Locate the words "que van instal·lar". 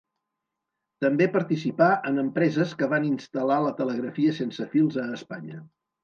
2.79-3.57